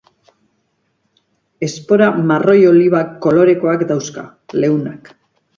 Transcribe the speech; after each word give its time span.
Espora 1.67 2.07
marroi-oliba 2.31 3.05
kolorekoak 3.27 3.87
dauzka, 3.93 4.29
leunak. 4.65 5.17